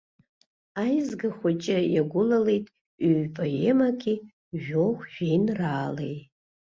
[0.83, 2.65] Аизга хәыҷы иагәылалеит
[3.09, 4.15] ҩ-поемаки
[4.63, 6.17] жәохә жәеинраалеи.